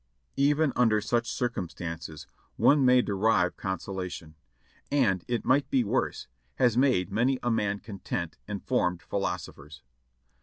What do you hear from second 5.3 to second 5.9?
might be